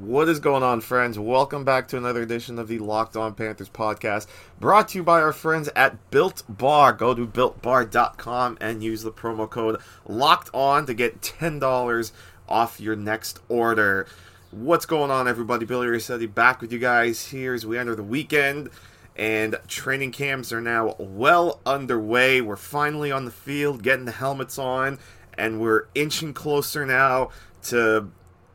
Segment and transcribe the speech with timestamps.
[0.00, 1.18] What is going on, friends?
[1.18, 4.26] Welcome back to another edition of the Locked On Panthers podcast,
[4.58, 6.94] brought to you by our friends at Built Bar.
[6.94, 12.14] Go to builtbar.com and use the promo code Locked On to get ten dollars
[12.48, 14.06] off your next order.
[14.50, 15.66] What's going on, everybody?
[15.66, 18.70] Billy Rossetti back with you guys here as we enter the weekend,
[19.16, 22.40] and training camps are now well underway.
[22.40, 24.98] We're finally on the field, getting the helmets on,
[25.34, 27.32] and we're inching closer now
[27.64, 28.08] to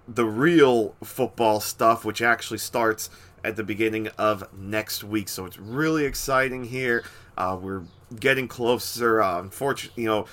[0.08, 3.10] the real football stuff, which actually starts
[3.44, 5.30] at the beginning of next week.
[5.30, 7.04] So it's really exciting here.
[7.38, 7.84] Uh, we're
[8.20, 9.22] getting closer.
[9.22, 10.26] Uh, unfortunately, you know,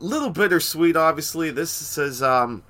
[0.00, 0.96] little bittersweet.
[0.96, 2.62] Obviously, this is um,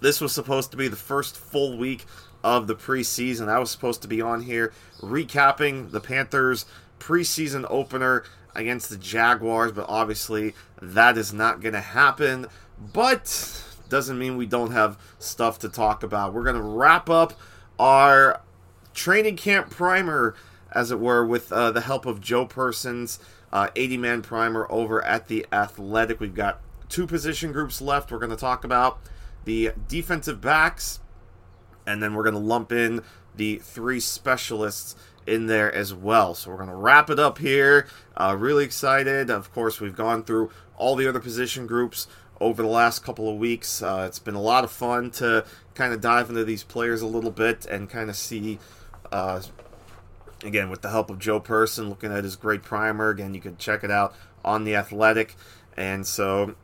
[0.00, 2.06] this was supposed to be the first full week
[2.42, 3.48] of the preseason.
[3.48, 6.66] I was supposed to be on here recapping the Panthers
[6.98, 12.46] preseason opener against the Jaguars, but obviously that is not going to happen.
[12.92, 13.64] But
[13.94, 16.34] doesn't mean we don't have stuff to talk about.
[16.34, 17.32] We're going to wrap up
[17.78, 18.40] our
[18.92, 20.34] training camp primer,
[20.72, 23.20] as it were, with uh, the help of Joe Person's
[23.52, 26.18] uh, 80 man primer over at the Athletic.
[26.18, 28.10] We've got two position groups left.
[28.10, 28.98] We're going to talk about
[29.44, 30.98] the defensive backs,
[31.86, 33.00] and then we're going to lump in
[33.36, 36.34] the three specialists in there as well.
[36.34, 37.86] So we're going to wrap it up here.
[38.16, 39.30] Uh, really excited.
[39.30, 42.08] Of course, we've gone through all the other position groups
[42.44, 43.82] over the last couple of weeks.
[43.82, 47.06] Uh, it's been a lot of fun to kind of dive into these players a
[47.06, 48.58] little bit and kind of see,
[49.10, 49.40] uh,
[50.44, 53.08] again, with the help of Joe Person, looking at his great primer.
[53.08, 55.36] Again, you can check it out on The Athletic.
[55.74, 56.54] And so,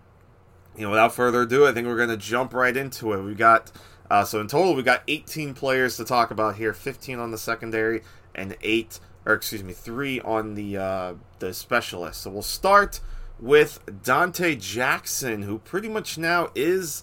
[0.76, 3.22] you know, without further ado, I think we're going to jump right into it.
[3.22, 3.72] We got,
[4.10, 7.38] uh, so in total, we've got 18 players to talk about here 15 on the
[7.38, 8.02] secondary
[8.34, 12.20] and 8, or excuse me, 3 on the, uh, the specialist.
[12.20, 13.00] So we'll start
[13.40, 17.02] with Donte Jackson, who pretty much now is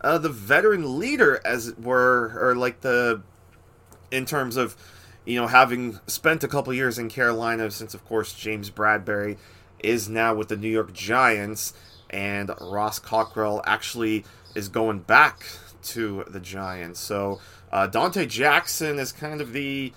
[0.00, 3.22] uh, the veteran leader, as it were, or like the
[4.10, 4.76] in terms of
[5.24, 9.38] you know having spent a couple years in Carolina, since of course James Bradberry
[9.78, 11.72] is now with the New York Giants,
[12.10, 14.24] and Ross Cockrell actually
[14.54, 15.44] is going back
[15.82, 17.00] to the Giants.
[17.00, 17.40] So
[17.72, 19.92] uh, Donte Jackson is kind of the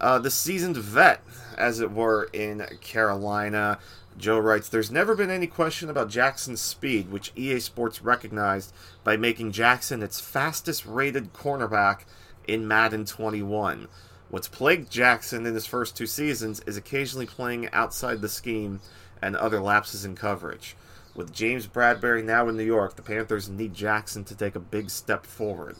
[0.00, 1.22] uh, the seasoned vet,
[1.56, 3.78] as it were, in Carolina.
[4.16, 9.16] Joe writes, There's never been any question about Jackson's speed, which EA Sports recognized by
[9.16, 12.04] making Jackson its fastest rated cornerback
[12.46, 13.88] in Madden 21.
[14.30, 18.80] What's plagued Jackson in his first two seasons is occasionally playing outside the scheme
[19.20, 20.76] and other lapses in coverage.
[21.14, 24.90] With James Bradberry now in New York, the Panthers need Jackson to take a big
[24.90, 25.76] step forward.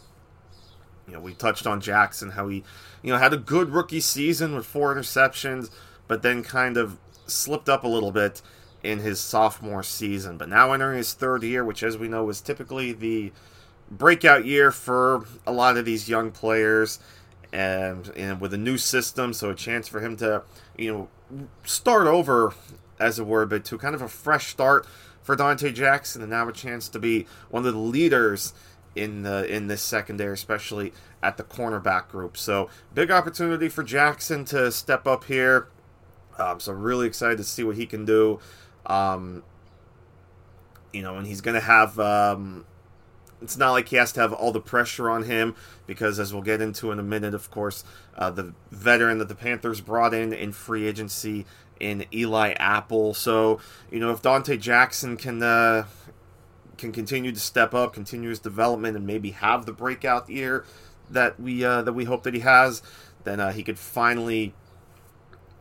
[1.06, 2.64] You know, we touched on Jackson, how he,
[3.02, 5.70] you know, had a good rookie season with four interceptions,
[6.06, 8.42] but then kind of slipped up a little bit
[8.82, 12.40] in his sophomore season, but now entering his third year, which, as we know, is
[12.40, 13.32] typically the
[13.90, 16.98] breakout year for a lot of these young players,
[17.52, 20.42] and, and with a new system, so a chance for him to,
[20.76, 22.52] you know, start over,
[22.98, 24.86] as it were, but to kind of a fresh start
[25.22, 28.52] for Donte Jackson, and now a chance to be one of the leaders
[28.94, 30.92] in the in this secondary, especially
[31.22, 32.36] at the cornerback group.
[32.36, 35.68] So big opportunity for Jackson to step up here
[36.38, 38.40] um, so really excited to see what he can do.
[38.86, 39.42] Um,
[40.92, 41.98] you know, and he's going to have.
[41.98, 42.66] Um,
[43.42, 45.54] it's not like he has to have all the pressure on him
[45.86, 47.84] because, as we'll get into in a minute, of course,
[48.16, 51.44] uh, the veteran that the Panthers brought in in free agency
[51.80, 53.12] in Eli Apple.
[53.12, 55.86] So, you know, if Donte Jackson can uh,
[56.78, 60.64] can continue to step up, continue his development, and maybe have the breakout year
[61.10, 62.82] that we uh, that we hope that he has,
[63.24, 64.54] then uh, he could finally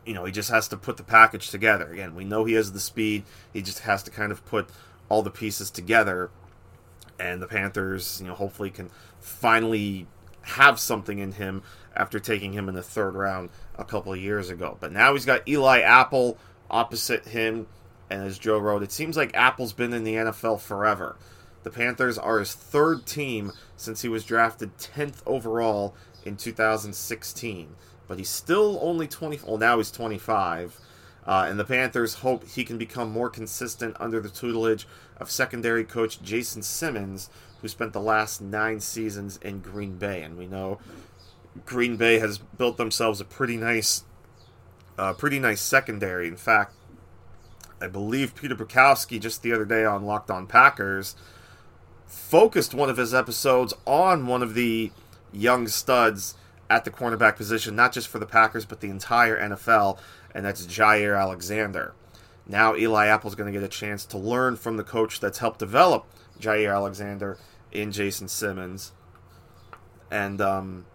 [0.06, 1.92] you know, he just has to put the package together.
[1.92, 3.24] Again, we know he has the speed.
[3.52, 4.70] He just has to kind of put
[5.10, 6.30] all the pieces together.
[7.20, 8.90] And the Panthers, you know, hopefully can
[9.20, 10.08] finally
[10.42, 11.64] have something in him
[11.96, 14.78] after taking him in the third round a couple of years ago.
[14.80, 16.38] But now he's got Eli Apple
[16.70, 17.68] opposite him.
[18.10, 21.16] And as Joe wrote, it seems like Apple's been in the NFL forever.
[21.64, 25.96] The Panthers are his third team since he was drafted 10th overall
[26.26, 27.76] in 2016
[28.08, 29.40] but he's still only 20.
[29.46, 30.80] Well, now he's 25.
[31.26, 34.86] Uh, and the Panthers hope he can become more consistent under the tutelage
[35.18, 37.30] of secondary coach Jason Simmons,
[37.62, 40.22] who spent the last nine seasons in Green Bay.
[40.22, 40.80] And we know
[41.66, 44.04] Green Bay has built themselves a pretty nice
[44.98, 46.28] a pretty nice secondary.
[46.28, 46.76] In fact,
[47.82, 51.16] I believe Peter Bukowski just the other day on Locked On Packers
[52.06, 54.92] focused one of his episodes on one of the
[55.32, 56.36] young studs
[56.70, 60.00] at the cornerback position, not just for the Packers, but the entire NFL,
[60.34, 61.94] and that's Jaire Alexander.
[62.46, 65.60] Now Eli Apple's going to get a chance to learn from the coach that's helped
[65.60, 66.06] develop
[66.40, 67.38] Jaire Alexander
[67.72, 68.92] in Jason Simmons.
[70.12, 70.86] And, um,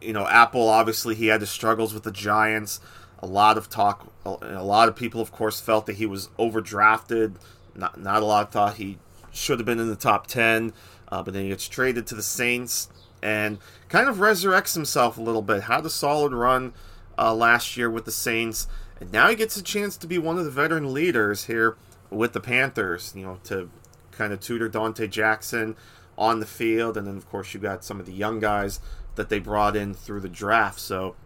[0.00, 2.80] you know, Apple, obviously, he had his struggles with the Giants.
[3.18, 7.34] A lot of talk, a lot of people, of course, felt that he was overdrafted.
[7.74, 8.98] Not, not a lot thought he
[9.30, 10.72] should have been in the top 10,
[11.08, 12.88] uh, but then he gets traded to the Saints
[13.22, 13.58] and
[13.88, 15.64] kind of resurrects himself a little bit.
[15.64, 16.72] Had a solid run
[17.18, 18.66] uh, last year with the Saints,
[19.00, 21.76] and now he gets a chance to be one of the veteran leaders here
[22.10, 23.12] with the Panthers.
[23.14, 23.70] You know, to
[24.12, 25.76] kind of tutor Donte Jackson
[26.18, 28.80] on the field, and then of course you got some of the young guys
[29.16, 30.78] that they brought in through the draft.
[30.78, 31.16] So,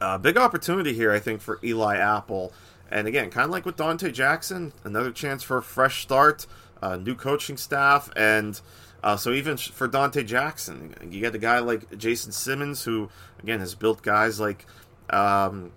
[0.00, 2.52] uh, big opportunity here, I think, for Eli Apple.
[2.90, 6.46] And again, kind of like with Donte Jackson, another chance for a fresh start,
[6.80, 8.60] uh, new coaching staff, and
[9.02, 13.10] uh, so even for Donte Jackson, you get a guy like Jason Simmons, who
[13.42, 14.66] again has built guys like
[15.10, 15.72] um,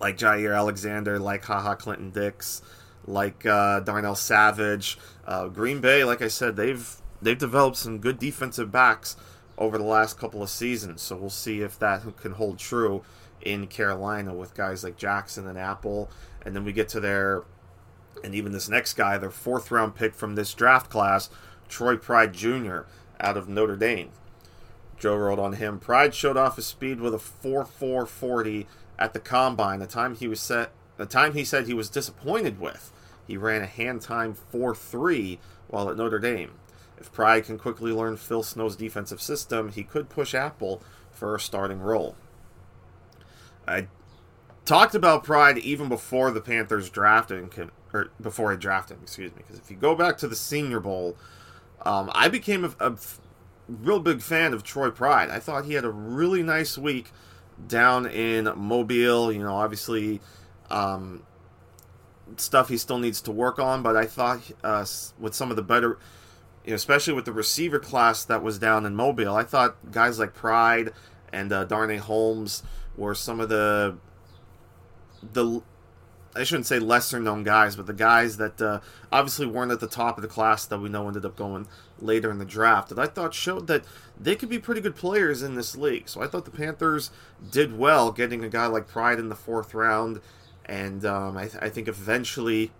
[0.00, 2.62] like Jaire Alexander, like Ha Ha Clinton Dix,
[3.06, 4.98] like uh, Darnell Savage.
[5.26, 9.16] Uh, Green Bay, like I said, they've they've developed some good defensive backs
[9.56, 11.00] over the last couple of seasons.
[11.00, 13.02] So we'll see if that can hold true
[13.40, 16.10] in Carolina with guys like Jackson and Apple.
[16.44, 17.44] And then we get to their
[18.24, 21.30] and even this next guy, their fourth round pick from this draft class,
[21.72, 22.80] Troy Pride Jr.
[23.18, 24.10] out of Notre Dame.
[24.98, 25.80] Joe wrote on him.
[25.80, 28.66] Pride showed off his speed with a 4.440
[28.98, 29.80] at the combine.
[29.80, 32.92] The time he was set, the time he said he was disappointed with.
[33.26, 35.38] He ran a hand time 4.3
[35.68, 36.52] while at Notre Dame.
[36.98, 41.40] If Pride can quickly learn Phil Snow's defensive system, he could push Apple for a
[41.40, 42.16] starting role.
[43.66, 43.86] I
[44.66, 49.30] talked about Pride even before the Panthers drafted him, or before I drafted him, excuse
[49.30, 51.16] me, because if you go back to the Senior Bowl,
[51.84, 52.96] um, I became a,
[53.68, 55.30] real big fan of Troy Pride.
[55.30, 57.10] I thought he had a really nice week
[57.66, 59.32] down in Mobile.
[59.32, 60.20] You know, obviously,
[60.70, 61.22] um,
[62.36, 64.84] stuff he still needs to work on, but I thought uh,
[65.18, 65.98] with some of the better,
[66.64, 70.18] you know, especially with the receiver class that was down in Mobile, I thought guys
[70.18, 70.92] like Pride
[71.32, 72.62] and uh, Darnay Holmes
[72.96, 73.96] were some of the
[75.32, 75.62] the
[76.34, 78.80] I shouldn't say lesser known guys, but the guys that uh,
[79.10, 81.68] obviously weren't at the top of the class that we know ended up going
[81.98, 82.88] later in the draft.
[82.88, 83.84] That I thought showed that
[84.18, 86.08] they could be pretty good players in this league.
[86.08, 87.10] So I thought the Panthers
[87.50, 90.20] did well getting a guy like Pride in the fourth round,
[90.64, 92.72] and um, I, th- I think eventually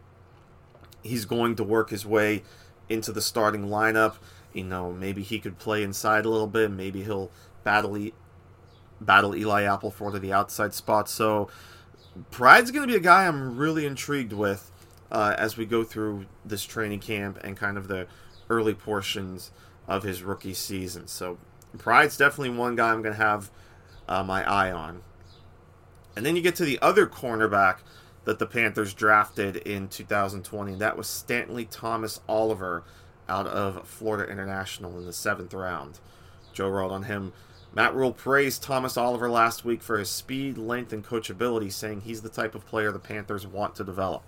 [1.03, 2.45] he's going to work his way
[2.89, 4.17] into the starting lineup.
[4.55, 6.71] You know, maybe he could play inside a little bit.
[6.71, 7.31] Maybe he'll
[7.65, 8.15] battle e-
[9.01, 11.09] battle Eli Apple for the outside spot.
[11.09, 11.49] So
[12.31, 14.71] Pride's going to be a guy I'm really intrigued with
[15.11, 18.07] uh, as we go through this training camp and kind of the
[18.51, 19.51] early portions
[19.89, 21.07] of his rookie season.
[21.07, 21.39] So
[21.79, 23.51] Pride's definitely one guy I'm going to have
[24.09, 25.03] uh, my eye on.
[26.15, 27.79] And then you get to the other cornerback
[28.25, 32.85] that the Panthers drafted in 2020, and that was Stantley Thomas Oliver
[33.29, 35.99] out of Florida International in the seventh round.
[36.53, 37.33] Joe wrote on him
[37.75, 42.21] Matt Rhule praised Thomas Oliver last week for his speed, length, and coachability, saying he's
[42.21, 44.23] the type of player the Panthers want to develop.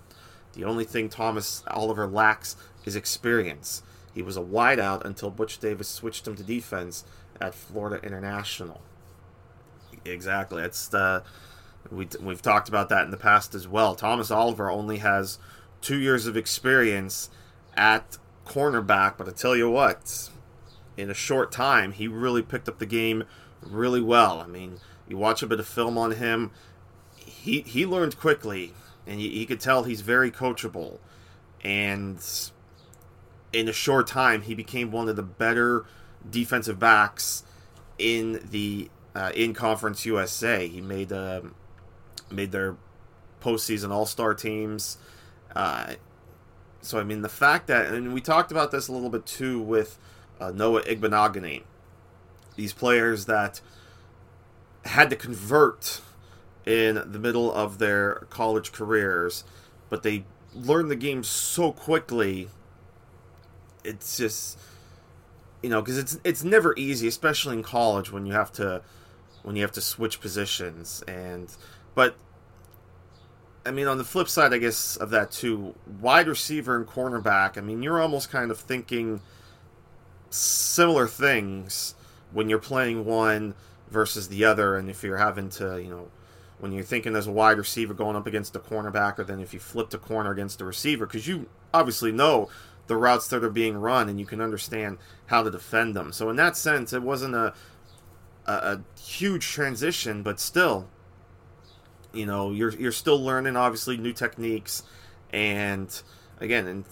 [0.54, 3.82] The only thing Thomas Oliver lacks is experience.
[4.14, 7.04] He was a wideout until Butch Davis switched him to defense
[7.40, 8.80] at Florida International.
[10.04, 10.62] Exactly.
[10.62, 11.22] It's uh,
[11.90, 13.94] we we've talked about that in the past as well.
[13.94, 15.38] Thomas Oliver only has
[15.80, 17.30] two years of experience
[17.76, 20.30] at cornerback, but I tell you what,
[20.96, 23.24] in a short time, he really picked up the game
[23.60, 24.40] really well.
[24.40, 26.50] I mean, you watch a bit of film on him,
[27.16, 28.72] he he learned quickly,
[29.06, 30.98] and you, you could tell he's very coachable.
[31.62, 32.18] And
[33.52, 35.84] in a short time, he became one of the better
[36.28, 37.44] defensive backs
[37.98, 40.66] in the uh, in Conference USA.
[40.68, 41.42] He made uh,
[42.30, 42.76] made their
[43.40, 44.98] postseason All Star teams.
[45.54, 45.94] Uh,
[46.80, 49.60] so I mean, the fact that, and we talked about this a little bit too
[49.60, 49.98] with
[50.40, 51.62] uh, Noah Igbinoghene.
[52.56, 53.60] These players that
[54.84, 56.00] had to convert
[56.66, 59.44] in the middle of their college careers,
[59.88, 60.24] but they
[60.54, 62.48] learned the game so quickly.
[63.82, 64.58] It's just,
[65.62, 68.82] you know, because it's it's never easy, especially in college when you have to
[69.42, 71.54] when you have to switch positions and
[71.94, 72.16] but
[73.66, 77.56] I mean, on the flip side, I guess, of that too, wide receiver and cornerback,
[77.56, 79.20] I mean, you're almost kind of thinking
[80.34, 81.94] similar things
[82.32, 83.54] when you're playing one
[83.88, 86.08] versus the other, and if you're having to, you know,
[86.58, 89.54] when you're thinking as a wide receiver going up against a cornerback, or then if
[89.54, 92.48] you flip a corner against the receiver, because you obviously know
[92.86, 96.12] the routes that are being run and you can understand how to defend them.
[96.12, 97.54] So in that sense, it wasn't a
[98.46, 100.88] a, a huge transition, but still,
[102.12, 104.82] you know, you're you're still learning obviously new techniques,
[105.32, 106.02] and
[106.40, 106.84] again, and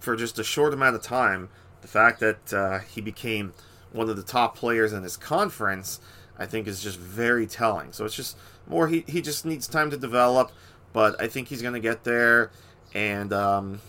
[0.00, 1.48] for just a short amount of time,
[1.84, 3.52] the fact that uh, he became
[3.92, 6.00] one of the top players in his conference,
[6.38, 7.92] I think, is just very telling.
[7.92, 10.50] So it's just more he he just needs time to develop,
[10.94, 12.50] but I think he's going to get there,
[12.94, 13.80] and um,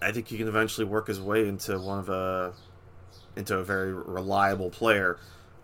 [0.00, 2.52] I think he can eventually work his way into one of a
[3.34, 5.18] into a very reliable player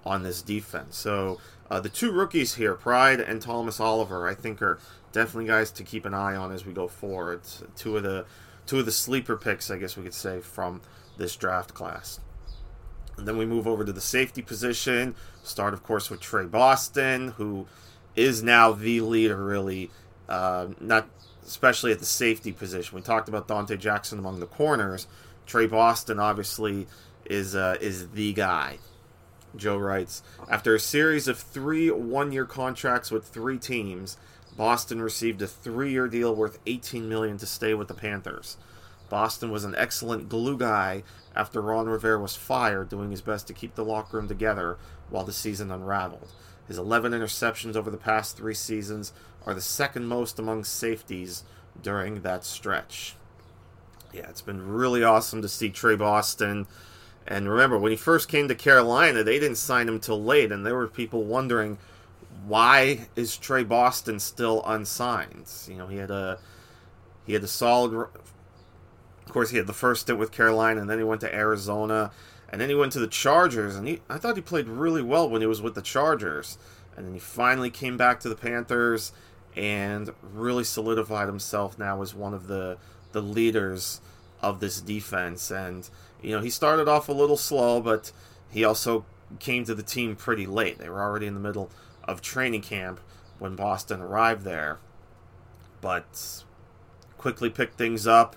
[0.05, 0.97] on this defense.
[0.97, 1.38] So
[1.71, 4.81] uh, the two rookies here, Pride and Thomas Oliver, I think are
[5.12, 7.43] definitely guys to keep an eye on as we go forward.
[7.76, 8.26] Two of the
[8.67, 10.81] two of the sleeper picks, I guess we could say, from
[11.16, 12.20] this draft class.
[13.16, 15.14] And then we move over to the safety position.
[15.42, 17.66] Start, of course, with Tre Boston, who
[18.14, 19.90] is now the leader, really.
[20.28, 21.08] Uh, not
[21.46, 22.96] especially at the safety position.
[22.96, 25.06] We talked about Donte Jackson among the corners.
[25.46, 26.87] Tre Boston obviously
[27.25, 28.78] is uh, is the guy.
[29.54, 34.16] Joe writes After a series of three one year contracts with three teams,
[34.56, 38.56] Boston received a three year deal worth 18 million to stay with the Panthers.
[39.09, 41.03] Boston was an excellent glue guy
[41.35, 44.79] after Ron Rivera was fired, doing his best to keep the locker room together
[45.11, 46.33] while the season unraveled.
[46.67, 49.13] His 11 interceptions over the past three seasons
[49.45, 51.45] are the second most among safeties
[51.81, 53.15] during that stretch.
[54.13, 56.67] Yeah, it's been really awesome to see Tre Boston
[57.27, 60.65] and remember, when he first came to Carolina, they didn't sign him till late, and
[60.65, 61.79] there were people wondering
[62.47, 65.51] why is Tre Boston still unsigned.
[65.67, 66.39] You know, he had a
[67.27, 68.09] he had a solid.
[69.26, 72.12] Of course, he had the first stint with Carolina, and then he went to Arizona,
[72.49, 75.28] and then he went to the Chargers, and he I thought he played really well
[75.28, 76.59] when he was with the Chargers,
[76.97, 79.12] and then he finally came back to the Panthers
[79.56, 82.78] and really solidified himself now as one of the
[83.12, 84.00] the leaders
[84.42, 85.50] of this defense.
[85.50, 85.88] And
[86.23, 88.12] you know, he started off a little slow, but
[88.50, 89.04] he also
[89.38, 90.78] came to the team pretty late.
[90.78, 91.71] They were already in the middle
[92.04, 93.00] of training camp
[93.38, 94.78] when Boston arrived there,
[95.80, 96.45] but
[97.18, 98.37] quickly picked things up,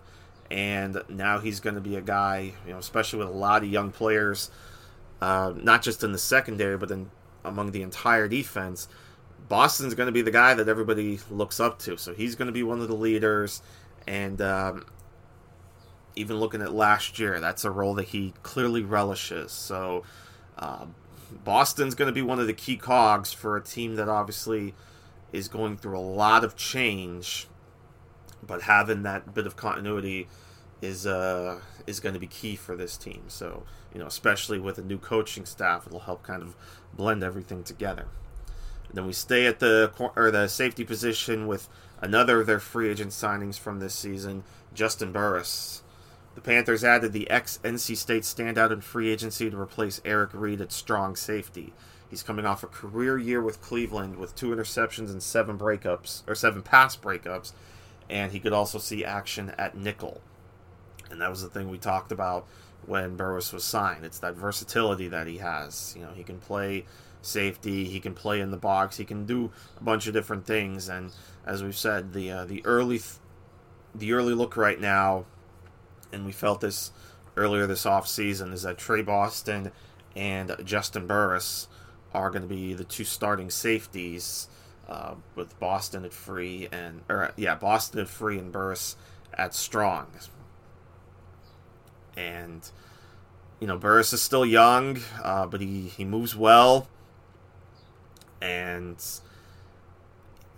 [0.51, 3.69] and now he's going to be a guy, you know, especially with a lot of
[3.69, 4.49] young players,
[5.21, 7.11] uh, not just in the secondary, but then
[7.43, 8.87] among the entire defense.
[9.47, 12.51] Boston's going to be the guy that everybody looks up to, so he's going to
[12.51, 13.61] be one of the leaders,
[14.07, 14.85] and um,
[16.15, 19.51] even looking at last year, that's a role that he clearly relishes.
[19.51, 20.03] So
[20.57, 20.85] uh,
[21.43, 24.73] Boston's going to be one of the key cogs for a team that obviously
[25.31, 27.47] is going through a lot of change,
[28.45, 30.27] but having that bit of continuity
[30.81, 33.23] is uh, is going to be key for this team.
[33.27, 36.55] So you know, especially with a new coaching staff, it'll help kind of
[36.93, 38.07] blend everything together.
[38.87, 41.69] And then we stay at the or the safety position with
[42.01, 44.43] another of their free agent signings from this season,
[44.75, 45.83] Juston Burris.
[46.35, 50.61] The Panthers added the ex NC State standout in free agency to replace Eric Reid
[50.61, 51.73] at strong safety.
[52.09, 56.33] He's coming off a career year with Cleveland with two interceptions and seven breakups or
[56.33, 57.51] seven pass breakups,
[58.09, 60.21] and he could also see action at nickel.
[61.11, 62.47] And that was the thing we talked about
[62.85, 64.05] when Burris was signed.
[64.05, 65.93] It's that versatility that he has.
[65.97, 66.85] You know, he can play
[67.21, 70.87] safety, he can play in the box, he can do a bunch of different things.
[70.87, 71.11] And
[71.45, 73.19] as we've said, the uh, the early th-
[73.93, 75.25] the early look right now
[76.11, 76.91] and we felt this
[77.37, 79.71] earlier this off season, is that Tre Boston
[80.15, 81.67] and Juston Burris
[82.13, 84.47] are going to be the two starting safeties,
[84.89, 88.95] uh, with Boston at free and or yeah, Boston at free and Burris
[89.33, 90.07] at strong.
[92.17, 92.69] And
[93.59, 96.89] you know, Burris is still young, uh, but he he moves well,
[98.41, 98.97] and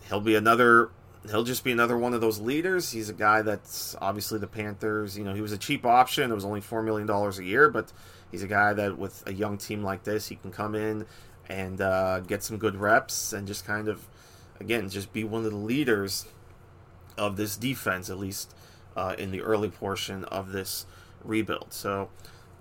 [0.07, 0.89] he'll be another
[1.29, 2.91] he'll just be another one of those leaders.
[2.91, 5.17] He's a guy that's obviously the Panthers.
[5.17, 6.31] You know, he was a cheap option.
[6.31, 7.91] It was only four million dollars a year, but
[8.31, 11.05] he's a guy that with a young team like this, he can come in
[11.49, 14.07] and uh, get some good reps and just kind of,
[14.61, 16.25] again, just be one of the leaders
[17.17, 18.53] of this defense, at least
[18.95, 20.85] uh, in the early portion of this
[21.23, 21.73] rebuild.
[21.73, 22.09] So.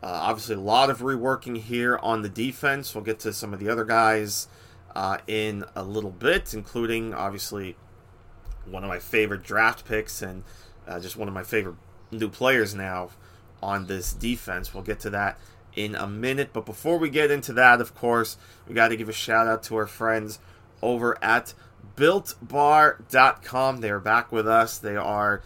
[0.02, 2.94] Uh, obviously, a lot of reworking here on the defense.
[2.94, 4.48] We'll get to some of the other guys
[4.94, 7.76] uh, in a little bit, including obviously
[8.64, 10.44] one of my favorite draft picks and
[10.86, 11.76] uh, just one of my favorite
[12.10, 13.10] new players now
[13.62, 14.72] on this defense.
[14.72, 15.38] We'll get to that
[15.74, 16.50] in a minute.
[16.52, 19.62] But before we get into that, of course, we got to give a shout out
[19.64, 20.38] to our friends
[20.82, 21.54] over at
[22.00, 23.80] builtbar.com.
[23.80, 24.78] They are back with us.
[24.78, 25.42] They are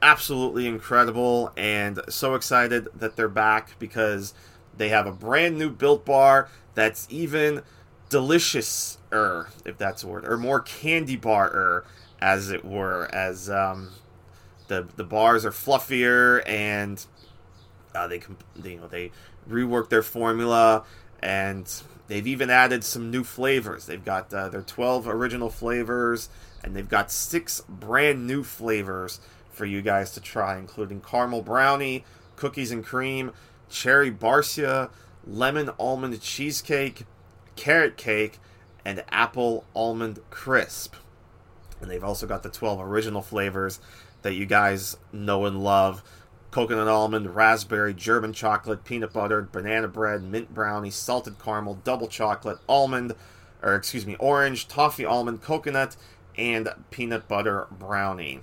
[0.00, 4.32] absolutely incredible and so excited that they're back because
[4.76, 7.62] they have a brand new built bar that's even
[8.08, 11.84] delicious er, if that's a word, or more candy bar
[12.20, 13.90] as it were, as um,
[14.68, 17.04] the the bars are fluffier and
[17.94, 18.22] uh, they,
[18.54, 19.10] they you know they
[19.48, 20.84] rework their formula
[21.20, 23.86] and they've even added some new flavors.
[23.86, 26.28] They've got uh, their 12 original flavors
[26.62, 29.20] and they've got six brand new flavors
[29.50, 32.04] for you guys to try, including caramel brownie,
[32.36, 33.32] cookies and cream,
[33.68, 34.90] cherry barcia,
[35.26, 37.04] lemon almond cheesecake,
[37.56, 38.38] carrot cake,
[38.84, 40.94] and apple almond crisp.
[41.80, 43.80] And they've also got the 12 original flavors
[44.22, 46.02] that you guys know and love
[46.56, 52.56] coconut almond, raspberry, German chocolate, peanut butter, banana bread, mint brownie, salted caramel, double chocolate,
[52.66, 53.12] almond,
[53.62, 55.96] or excuse me, orange, toffee almond, coconut,
[56.38, 58.40] and peanut butter brownie.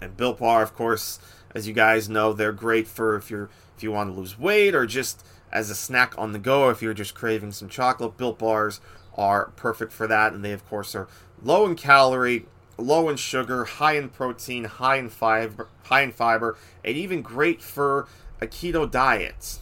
[0.00, 1.20] And Built Bar, of course,
[1.54, 4.74] as you guys know, they're great for if you're if you want to lose weight
[4.74, 6.70] or just as a snack on the go.
[6.70, 8.80] If you're just craving some chocolate, Built Bars
[9.16, 11.06] are perfect for that, and they of course are
[11.40, 12.46] low in calorie,
[12.78, 17.62] low in sugar, high in protein, high in fiber, high in fiber, and even great
[17.62, 18.06] for
[18.40, 19.58] a keto diet.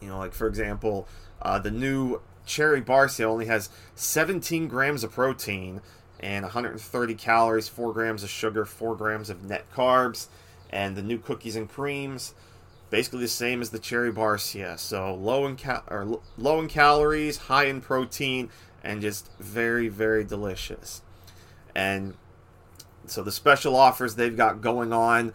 [0.00, 1.08] You know, like for example,
[1.40, 5.80] uh, the new cherry barcia only has 17 grams of protein
[6.20, 10.28] and 130 calories, 4 grams of sugar, 4 grams of net carbs,
[10.70, 12.34] and the new cookies and creams
[12.90, 14.78] basically the same as the cherry barcia.
[14.78, 18.50] So low in cal- or low in calories, high in protein,
[18.82, 21.02] and just very very delicious.
[21.76, 22.14] And
[23.04, 25.34] so the special offers they've got going on,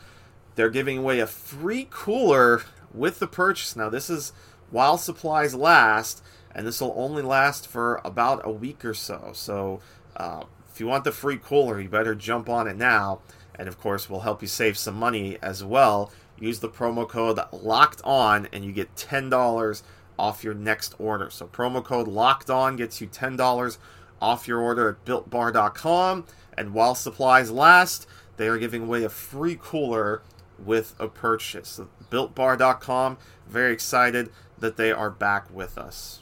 [0.56, 3.76] they're giving away a free cooler with the purchase.
[3.76, 4.34] Now this is
[4.72, 9.32] while supplies last, and this will only last for about a week or so.
[9.34, 9.82] So
[10.18, 13.22] uh, if you want the free cooler, you better jump on it now.
[13.54, 16.12] And of course, we'll help you save some money as well.
[16.40, 19.84] Use the promo code locked on, and you get ten dollars
[20.18, 21.30] off your next order.
[21.30, 23.78] So promo code locked on gets you ten dollars
[24.22, 26.26] off your order at builtbar.com.
[26.58, 28.08] And while supplies last,
[28.38, 30.22] they are giving away a free cooler
[30.60, 31.80] with a purchase.
[32.10, 34.30] Builtbar.com, very excited
[34.60, 36.22] that they are back with us.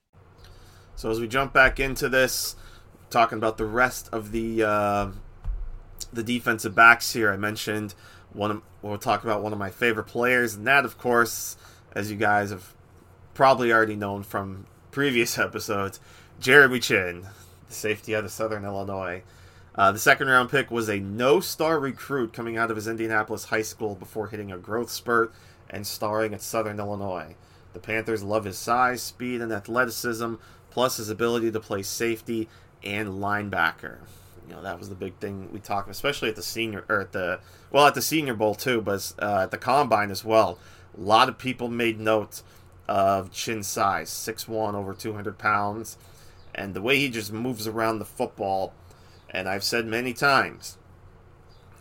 [0.95, 2.55] So as we jump back into this,
[3.09, 5.11] talking about the rest of the uh,
[6.13, 7.93] the defensive backs here, I mentioned
[8.33, 8.51] one.
[8.51, 11.57] Of, we'll talk about one of my favorite players, and that, of course,
[11.93, 12.73] as you guys have
[13.33, 15.99] probably already known from previous episodes,
[16.39, 17.25] Jeremy Chinn,
[17.67, 19.23] the safety out of Southern Illinois.
[19.73, 23.45] Uh, the second round pick was a no star recruit coming out of his Indianapolis
[23.45, 25.33] high school before hitting a growth spurt
[25.69, 27.35] and starring at Southern Illinois.
[27.73, 30.35] The Panthers love his size, speed, and athleticism,
[30.71, 32.49] plus his ability to play safety
[32.83, 33.97] and linebacker.
[34.47, 37.11] You know that was the big thing we talked, especially at the senior or at
[37.11, 37.39] the
[37.71, 40.57] well at the Senior Bowl too, but uh, at the combine as well.
[40.97, 42.41] A lot of people made note
[42.87, 45.97] of Chinn size, 6'1", over 200 pounds,
[46.53, 48.73] and the way he just moves around the football.
[49.29, 50.77] And I've said many times,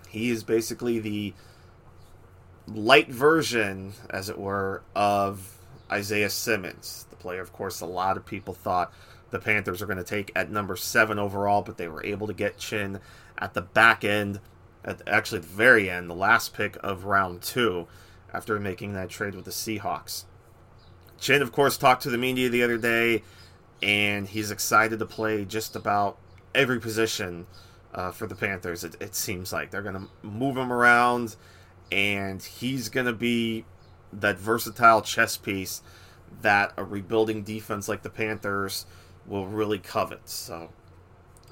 [0.08, 1.34] he is basically the
[2.68, 5.58] light version, as it were, of
[5.90, 8.92] Isaiah Simmons, player, of course, a lot of people thought
[9.30, 12.32] the Panthers were going to take at number seven overall, but they were able to
[12.32, 13.00] get Chinn
[13.38, 14.40] at the back end,
[14.84, 17.86] at actually the very end, the last pick of round two,
[18.32, 20.24] after making that trade with the Seahawks.
[21.18, 23.22] Chinn, of course, talked to the media the other day,
[23.82, 26.18] and he's excited to play just about
[26.54, 27.46] every position
[27.94, 28.84] uh, for the Panthers.
[28.84, 31.36] It, it seems like they're going to move him around,
[31.92, 33.64] and he's going to be
[34.12, 35.82] that versatile chess piece
[36.42, 38.86] that a rebuilding defense like the Panthers
[39.26, 40.28] will really covet.
[40.28, 40.70] So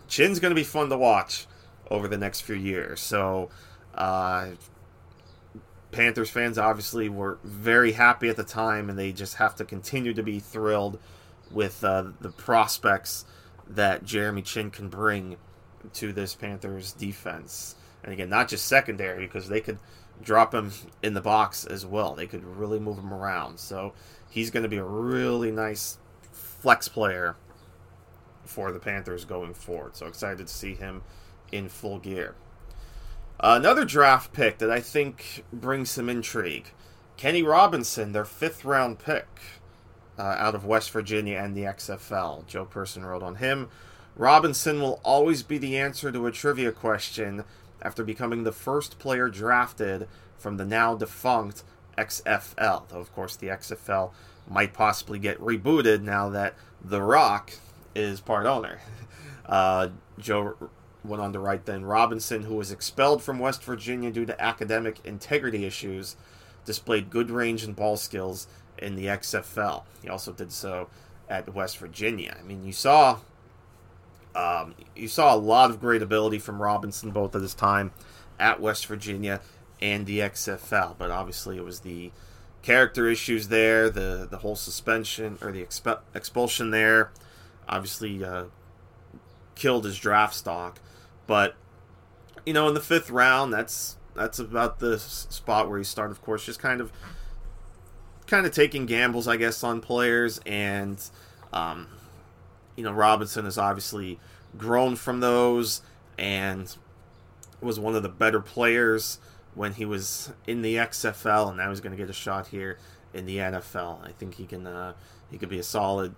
[0.08, 1.46] Chinn's going to be fun to watch
[1.90, 3.00] over the next few years.
[3.00, 3.50] So
[3.94, 4.48] uh,
[5.90, 10.14] Panthers fans obviously were very happy at the time, and they just have to continue
[10.14, 10.98] to be thrilled
[11.50, 13.24] with uh, the prospects
[13.68, 15.36] that Jeremy Chinn can bring
[15.94, 17.74] to this Panthers defense.
[18.02, 19.78] And again, not just secondary, because they could
[20.22, 22.14] drop him in the box as well.
[22.14, 23.58] They could really move him around.
[23.58, 23.94] So
[24.28, 25.98] he's going to be a really nice
[26.32, 27.36] flex player
[28.44, 29.96] for the Panthers going forward.
[29.96, 31.02] So excited to see him
[31.52, 32.34] in full gear.
[33.40, 36.72] another draft pick that I think brings some intrigue.
[37.16, 39.26] Kenny Robinson, their fifth round pick.
[40.18, 42.46] uh, out of West Virginia and the XFL.
[42.46, 43.68] Joe Person wrote on him.
[44.16, 47.44] Robinson will always be the answer to a trivia question
[47.80, 51.62] after becoming the first player drafted from the now defunct
[51.98, 52.88] XFL.
[52.88, 54.12] Though, of course, the XFL
[54.48, 57.52] might possibly get rebooted now that The Rock
[57.94, 58.80] is part owner.
[59.48, 60.54] Uh, Joe
[61.02, 64.98] went on to write then Robinson, who was expelled from West Virginia due to academic
[65.06, 66.16] integrity issues,
[66.66, 69.84] displayed good range and ball skills in the XFL.
[70.02, 70.88] He also did so
[71.30, 72.36] at West Virginia.
[72.38, 73.20] I mean, you saw
[74.34, 77.92] um, you saw a lot of great ability from Robinson both at his time
[78.38, 79.40] at West Virginia
[79.80, 82.10] and the XFL, but obviously it was the
[82.62, 87.10] character issues there, the the whole suspension or the exp- expulsion there,
[87.68, 88.44] obviously uh,
[89.54, 90.78] killed his draft stock.
[91.26, 91.54] But
[92.44, 96.12] you know, in the fifth round, that's that's about the spot where he started.
[96.12, 96.92] Of course, just kind of
[98.26, 101.02] kind of taking gambles, I guess, on players, and
[101.52, 101.86] um,
[102.76, 104.18] you know, Robinson has obviously
[104.56, 105.82] grown from those
[106.16, 106.74] and
[107.60, 109.18] was one of the better players
[109.58, 112.78] when he was in the XFL, and now he's going to get a shot here
[113.12, 114.06] in the NFL.
[114.06, 114.92] I think he can uh,
[115.32, 116.14] he could be a solid,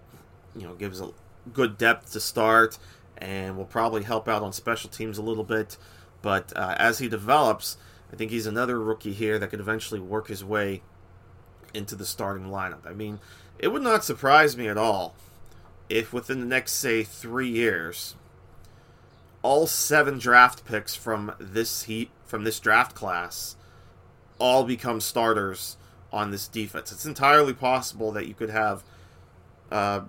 [0.54, 1.08] you know, gives a
[1.50, 2.78] good depth to start,
[3.16, 5.78] and will probably help out on special teams a little bit.
[6.20, 7.78] But uh, as he develops,
[8.12, 10.82] I think he's another rookie here that could eventually work his way
[11.72, 12.86] into the starting lineup.
[12.86, 13.20] I mean,
[13.58, 15.14] it would not surprise me at all
[15.88, 18.16] if within the next, say, three years,
[19.42, 23.56] all seven draft picks from this heat from this draft class
[24.38, 25.76] all become starters
[26.12, 26.92] on this defense.
[26.92, 28.82] It's entirely possible that you could have
[29.70, 30.02] uh,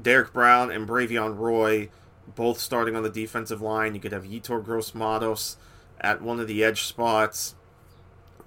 [0.00, 1.88] Derrick Brown and Bravvion Roy
[2.34, 3.94] both starting on the defensive line.
[3.94, 5.56] You could have Yetur Gross-Matos
[6.00, 7.54] at one of the edge spots.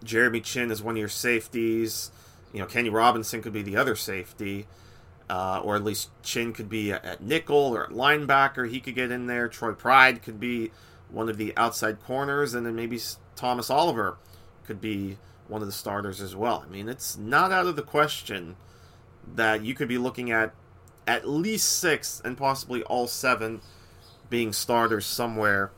[0.03, 2.11] Jeremy Chinn is one of your safeties.
[2.53, 4.67] You know, Kenny Robinson could be the other safety.
[5.29, 8.69] Uh, or at least Chinn could be at nickel or at linebacker.
[8.69, 9.49] He could get in there.
[9.49, 10.71] Troy Pride could be
[11.09, 12.99] one of the outside corners, and then maybe
[13.35, 14.17] Thomas Oliver
[14.65, 16.63] could be one of the starters as well.
[16.65, 18.55] I mean, it's not out of the question
[19.35, 20.53] that you could be looking at
[21.05, 23.61] at least six and possibly all seven
[24.29, 25.71] being starters somewhere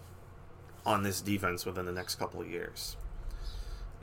[0.86, 2.98] on this defense within the next couple of years.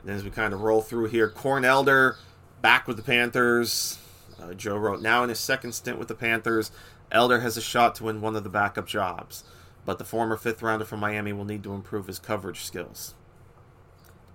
[0.01, 2.17] And as we kind of roll through here, Corn Elder
[2.61, 3.99] back with the Panthers.
[4.41, 6.71] Uh, Joe wrote, now in his second stint with the Panthers,
[7.11, 9.43] Elder has a shot to win one of the backup jobs,
[9.85, 13.15] but the former fifth rounder from Miami will need to improve his coverage skills.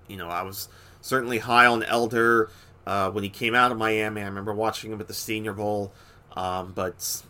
[0.09, 0.69] You know, I was
[1.01, 2.51] certainly high on Elder
[2.87, 4.23] uh, when he came out of Miami.
[4.23, 5.93] I remember watching him at the Senior Bowl,
[6.35, 7.23] um, but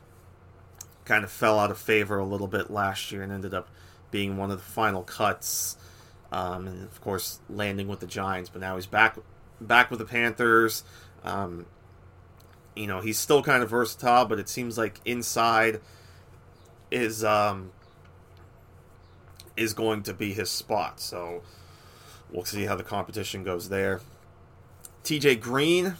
[1.04, 3.68] kind of fell out of favor a little bit last year and ended up
[4.10, 5.76] being one of the final cuts.
[6.30, 8.48] Um, and of course, landing with the Giants.
[8.48, 9.18] But now he's back,
[9.60, 10.84] back with the Panthers.
[11.24, 11.66] Um,
[12.74, 15.80] you know, he's still kind of versatile, but it seems like inside
[16.90, 17.72] is um,
[19.56, 21.00] is going to be his spot.
[21.00, 21.42] So
[22.30, 24.00] we'll see how the competition goes there.
[25.04, 25.96] TJ Green.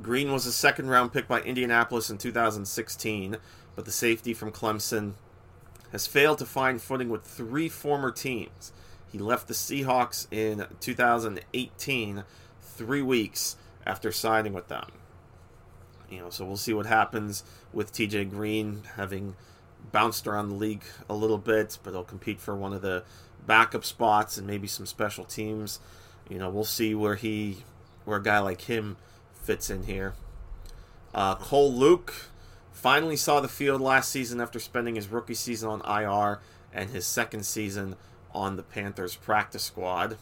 [0.00, 3.36] Green was a second round pick by Indianapolis in 2016,
[3.76, 5.12] but the safety from Clemson
[5.92, 8.72] has failed to find footing with three former teams.
[9.10, 12.24] He left the Seahawks in 2018,
[12.62, 14.90] three weeks after signing with them.
[16.10, 17.42] You know, so we'll see what happens
[17.72, 19.34] with TJ Green having
[19.90, 23.04] bounced around the league a little bit, but he'll compete for one of the
[23.46, 25.80] backup spots and maybe some special teams.
[26.28, 27.64] You know, we'll see where he,
[28.04, 28.96] where a guy like him
[29.32, 30.14] fits in here.
[31.14, 32.14] Uh, Cole Luke
[32.72, 36.40] finally saw the field last season after spending his rookie season on IR
[36.72, 37.96] and his second season
[38.34, 40.16] on the Panthers practice squad.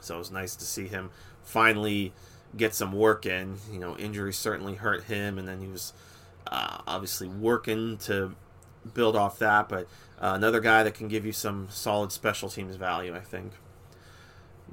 [0.00, 1.10] So it was nice to see him
[1.42, 2.12] finally
[2.56, 3.56] get some work in.
[3.72, 5.92] You know, injuries certainly hurt him, and then he was
[6.46, 8.34] uh, obviously working to
[8.94, 9.68] build off that.
[9.68, 9.86] But
[10.20, 13.52] uh, another guy that can give you some solid special teams value, I think.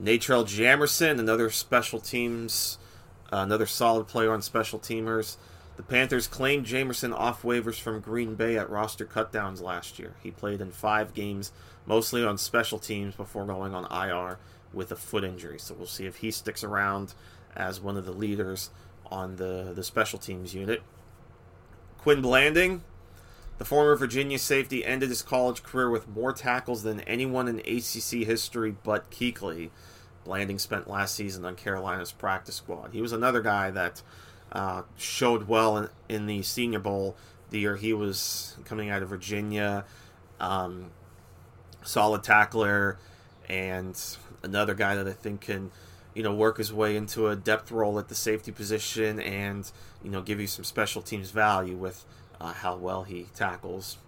[0.01, 2.77] Natrell Jamerson, another special teams,
[3.31, 5.37] uh, another solid player on special teamers.
[5.75, 10.15] The Panthers claimed Jamerson off waivers from Green Bay at roster cutdowns last year.
[10.23, 11.51] He played in five games,
[11.85, 14.39] mostly on special teams, before going on IR
[14.73, 15.59] with a foot injury.
[15.59, 17.13] So we'll see if he sticks around
[17.57, 18.69] as one of the leaders
[19.07, 20.81] on the, the special teams unit.
[21.97, 22.83] Quin Blanding,
[23.57, 28.25] the former Virginia safety, ended his college career with more tackles than anyone in ACC
[28.25, 29.71] history but Kuechly.
[30.23, 32.91] Blanding spent last season on Carolina's practice squad.
[32.93, 34.01] He was another guy that
[34.51, 37.15] uh, showed well in, in, the Senior Bowl
[37.49, 39.85] the year he was coming out of Virginia.
[40.39, 40.91] Um,
[41.83, 42.97] solid tackler,
[43.49, 43.99] and
[44.43, 45.71] another guy that I think can
[46.17, 49.71] you know, work his way into a depth role at the safety position and,
[50.03, 52.05] you know, give you some special teams value with
[52.41, 53.99] uh, how well he tackles.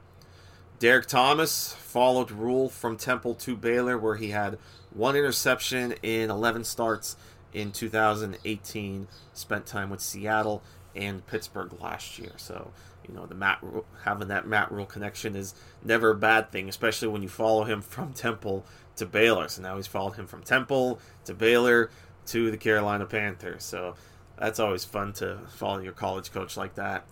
[0.79, 4.57] Derek Thomas followed Rhule from Temple to Baylor, where he had
[4.91, 7.15] one interception in 11 starts
[7.53, 9.07] in 2018.
[9.35, 10.63] Spent time with Seattle
[10.95, 12.31] and Pittsburgh last year.
[12.37, 12.71] So,
[13.09, 13.63] you know, the Matt
[14.03, 17.81] having that Matt Rhule connection is never a bad thing, especially when you follow him
[17.81, 18.65] from Temple
[18.97, 19.47] to Baylor.
[19.47, 21.89] So now he's followed him from Temple to Baylor
[22.27, 23.63] to the Carolina Panthers.
[23.63, 23.95] So
[24.37, 27.05] that's always fun to follow your college coach like that.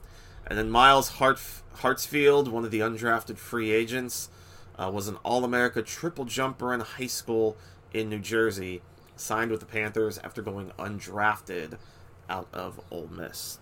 [0.45, 1.41] And then Myles Hart-
[1.77, 4.29] Hartsfield, one of the undrafted free agents,
[4.77, 7.57] uh, was an All America triple jumper in high school
[7.93, 8.81] in New Jersey,
[9.15, 11.77] signed with the Panthers after going undrafted
[12.29, 13.59] out of Ole Miss.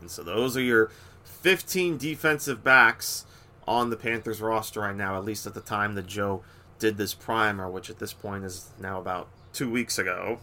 [0.00, 0.90] And so those are your
[1.24, 3.24] 15 defensive backs
[3.66, 6.42] on the Panthers roster right now, at least at the time that Joe
[6.78, 10.38] did this primer, which at this point is now about two weeks ago.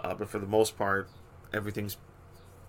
[0.00, 1.08] Uh, but for the most part,
[1.52, 1.96] everything's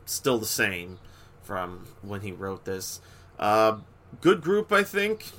[0.06, 1.00] still the same
[1.42, 3.02] from when he wrote this.
[3.40, 3.78] Uh,
[4.22, 5.32] good group, I think.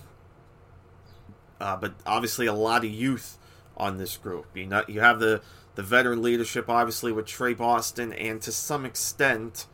[1.60, 3.38] Uh, but obviously, a lot of youth
[3.76, 4.46] on this group.
[4.54, 5.40] You know, you have the
[5.74, 9.66] the veteran leadership, obviously, with Tre Boston, and to some extent,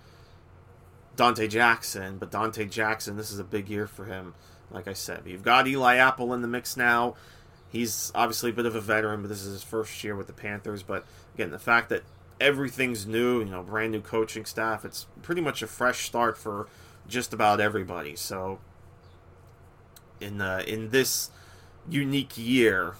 [1.16, 2.18] Donte Jackson.
[2.18, 4.34] But Donte Jackson, this is a big year for him.
[4.70, 7.14] Like I said, you've got Eli Apple in the mix now.
[7.70, 10.32] He's obviously a bit of a veteran, but this is his first year with the
[10.32, 10.82] Panthers.
[10.82, 12.02] But again, the fact that
[12.40, 16.68] everything's new, you know, brand new coaching staff, it's pretty much a fresh start for
[17.06, 18.16] just about everybody.
[18.16, 18.58] So
[20.20, 21.30] in uh, in this
[21.88, 22.94] unique year,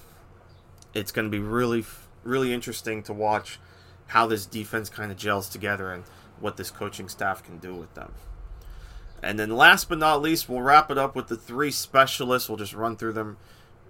[0.95, 1.85] it's going to be really
[2.25, 3.59] really interesting to watch
[4.09, 6.05] how this defense kind of gels together and
[6.43, 8.13] what this coaching staff can do with them.
[9.23, 12.49] And then last but not least, we'll wrap it up with the three specialists.
[12.49, 13.37] We'll just run through them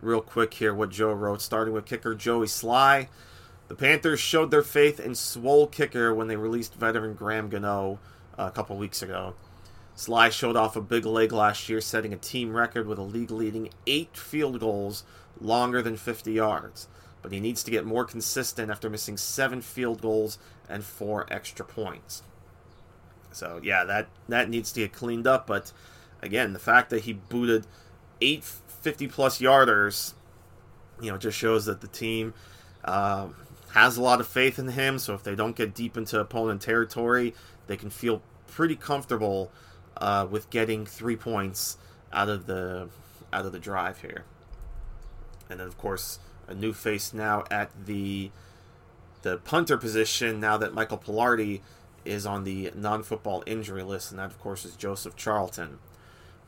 [0.02, 3.08] real quick here what Joe wrote, starting with kicker Joey Slye.
[3.68, 7.98] The Panthers showed their faith in swole kicker when they released veteran Graham Gano
[8.38, 9.34] uh, a couple weeks ago.
[9.96, 13.30] Slye showed off a big leg last year, setting a team record with a league
[13.30, 15.04] leading eight field goals
[15.40, 16.88] longer than 50 yards.
[17.22, 20.38] But he needs to get more consistent after missing seven field goals
[20.68, 22.22] and four extra points.
[23.32, 25.46] So yeah, that that needs to get cleaned up.
[25.46, 25.72] But
[26.20, 27.66] again, the fact that he booted
[28.20, 30.14] eight 50 plus yarders,
[31.00, 32.34] you know, just shows that the team
[32.84, 33.28] uh,
[33.72, 34.98] has a lot of faith in him.
[34.98, 37.34] So if they don't get deep into opponent territory,
[37.66, 39.50] they can feel pretty comfortable
[39.96, 41.78] uh, with getting three points
[42.12, 42.88] out of the
[43.32, 44.24] out of the drive here.
[45.48, 46.18] And then of course
[46.48, 48.30] a new face now at the
[49.22, 51.60] the punter position now that Michael Palardy
[52.04, 55.78] is on the non-football injury list, and that of course is Joseph Charlton.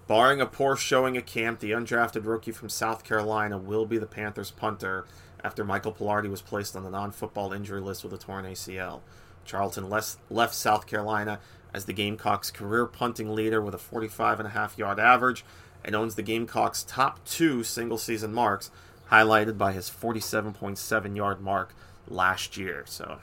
[0.07, 4.07] Barring a poor showing at camp, the undrafted rookie from South Carolina will be the
[4.07, 5.07] Panthers punter
[5.43, 9.01] after Michael Palardy was placed on the non football injury list with a torn ACL.
[9.45, 11.39] Charlton left South Carolina
[11.73, 15.45] as the Gamecocks' career punting leader with a 45.5 yard average
[15.85, 18.71] and owns the Gamecocks' top two single season marks,
[19.11, 21.75] highlighted by his 47.7 yard mark
[22.09, 22.85] last year.
[22.87, 23.19] So,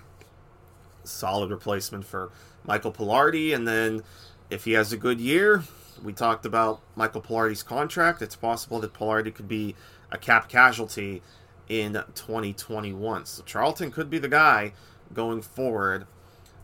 [1.03, 2.31] solid replacement for
[2.63, 3.53] Michael Palardy.
[3.53, 4.03] And then,
[4.49, 5.63] if he has a good year,
[6.03, 8.21] we talked about Michael Palardy's contract.
[8.21, 9.75] It's possible that Palardy could be
[10.11, 11.21] a cap casualty
[11.69, 13.25] in 2021.
[13.25, 14.73] So Charlton could be the guy
[15.13, 16.05] going forward.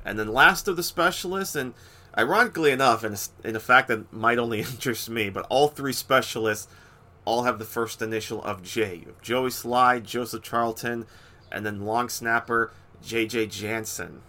[0.04, 1.74] And then last of the specialists, and
[2.18, 5.94] ironically enough, in a, in a fact that might only interest me, but all three
[5.94, 6.68] specialists
[7.26, 8.96] all have the first initial of J.
[8.96, 11.06] You have Joey Slye, Joseph Charlton,
[11.52, 12.72] and then long snapper
[13.04, 14.22] JJ Jansen.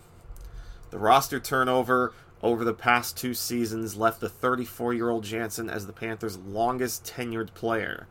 [0.91, 5.87] The roster turnover over the past two seasons left the 34 year old Jansen as
[5.87, 8.07] the Panthers' longest tenured player.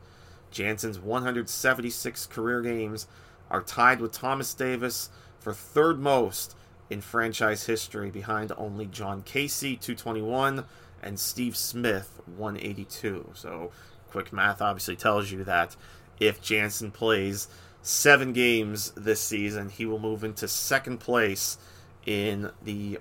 [0.51, 3.07] Jansen's 176 career games
[3.49, 6.55] are tied with Thomas Davis for third most
[6.89, 10.63] in franchise history, behind only John Kasay, 221,
[11.01, 13.31] and Steve Smith, 182.
[13.33, 13.71] So,
[14.09, 15.75] quick math obviously tells you that
[16.19, 17.47] if Jansen plays
[17.87, 21.57] seven games this season, he will move into second place
[22.05, 22.99] in the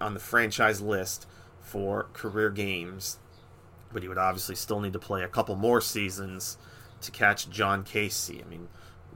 [0.00, 1.26] on the franchise list
[1.60, 3.18] for career games,
[3.92, 6.58] but he would obviously still need to play a couple more seasons
[7.00, 8.44] to catch John Kasay.
[8.44, 8.68] I mean,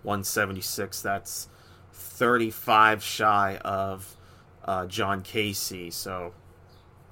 [0.02, 1.48] 176, that's
[1.92, 4.16] 35 shy of
[4.64, 6.34] uh, John Kasay, so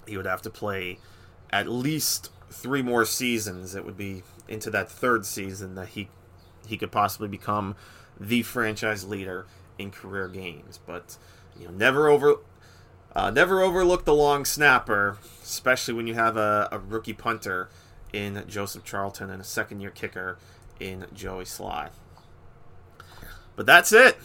[0.08, 0.98] he would have to play
[1.50, 3.76] at least three more seasons.
[3.76, 6.08] It would be into that third season that he
[6.66, 7.76] he could possibly become
[8.18, 9.46] the franchise leader
[9.78, 10.78] in career games.
[10.84, 11.16] But
[11.58, 12.36] you know, never over
[13.14, 17.68] uh, never overlook the long snapper, especially when you have a, a rookie punter
[18.12, 20.38] in Joseph Charlton and a second year kicker
[20.80, 21.90] in Joey Slye.
[23.56, 24.16] But that's it.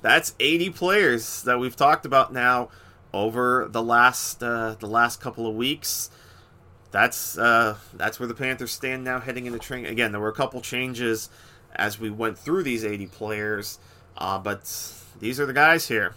[0.00, 2.68] that's 80 players that we've talked about now
[3.12, 6.10] over the last uh, the last couple of weeks.
[6.90, 9.90] That's uh, that's where the Panthers stand now, heading into training.
[9.90, 11.30] Again, there were a couple changes
[11.74, 13.78] as we went through these 80 players,
[14.16, 14.62] uh, but
[15.18, 16.14] these are the guys here.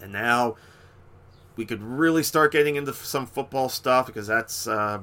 [0.00, 0.56] And now
[1.56, 5.00] we could really start getting into some football stuff because that's uh,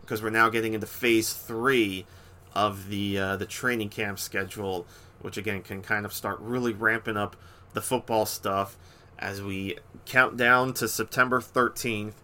[0.00, 2.06] because we're now getting into phase three
[2.54, 4.86] of the uh, the training camp schedule,
[5.20, 7.36] which again can kind of start really ramping up
[7.72, 8.76] the football stuff
[9.18, 12.14] as we count down to September 13th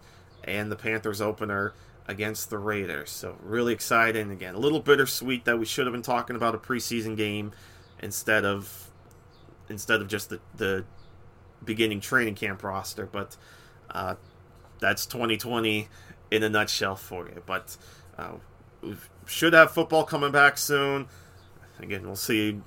[0.43, 1.73] and the Panthers opener
[2.09, 3.11] against the Raiders.
[3.11, 4.31] So really exciting.
[4.31, 7.51] Again, a little bittersweet that we should have been talking about a preseason game
[8.01, 8.89] instead of
[9.69, 10.83] instead of just the, the
[11.63, 13.05] beginning training camp roster.
[13.05, 13.37] But
[13.91, 14.15] uh,
[14.79, 15.87] that's 2020
[16.31, 17.43] in a nutshell for you.
[17.45, 17.77] But
[18.17, 18.33] uh,
[18.81, 18.95] we
[19.27, 21.07] should have football coming back soon.
[21.79, 22.59] Again, we'll see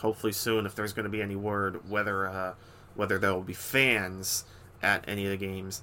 [0.00, 2.54] hopefully soon if there's going to be any word whether uh,
[2.96, 4.44] whether there will be fans
[4.82, 5.82] at any of the games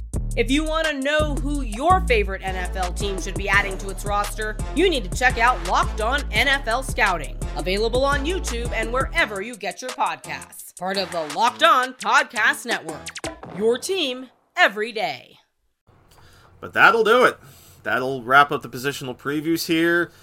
[0.37, 4.05] If you want to know who your favorite NFL team should be adding to its
[4.05, 9.41] roster, you need to check out Locked On NFL Scouting, available on YouTube and wherever
[9.41, 10.73] you get your podcasts.
[10.79, 13.09] Part of the Locked On Podcast Network.
[13.57, 15.37] Your team every day.
[16.61, 17.37] But that'll do it.
[17.83, 20.13] That'll wrap up the positional previews here.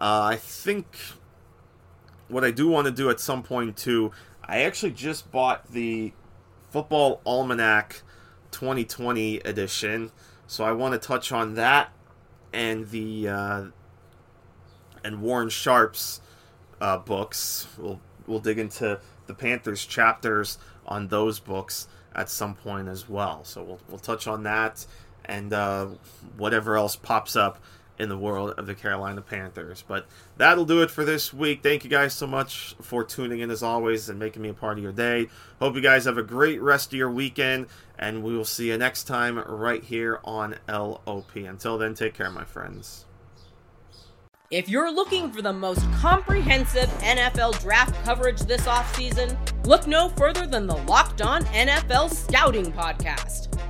[0.00, 0.86] Uh, I think
[2.28, 6.14] what I do want to do at some point too, I actually just bought the
[6.70, 8.00] Football Almanac
[8.50, 10.10] 2020 edition.
[10.46, 11.92] So I want to touch on that
[12.52, 13.64] and the uh,
[15.04, 16.20] and Warren Sharp's
[16.80, 17.66] uh, books.
[17.78, 23.44] We'll we'll dig into the Panthers chapters on those books at some point as well.
[23.44, 24.86] So we'll we'll touch on that
[25.24, 25.86] and uh,
[26.36, 27.62] whatever else pops up
[27.98, 29.84] in the world of the Carolina Panthers.
[29.86, 30.06] But
[30.36, 31.62] that'll do it for this week.
[31.62, 34.78] Thank you guys so much for tuning in as always and making me a part
[34.78, 35.28] of your day.
[35.60, 37.66] Hope you guys have a great rest of your weekend,
[37.98, 41.34] and we will see you next time right here on LOP.
[41.36, 43.04] Until then, take care, my friends.
[44.50, 50.46] If you're looking for the most comprehensive NFL draft coverage this offseason, look no further
[50.46, 53.57] than the Locked On NFL Scouting Podcast.